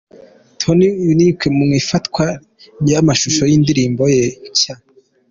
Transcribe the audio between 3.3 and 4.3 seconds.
y'indirimbo ye